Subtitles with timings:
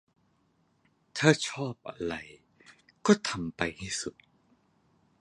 [1.17, 2.13] ถ้าชอบอะไร
[3.05, 4.15] ก็ทำไปให้สุด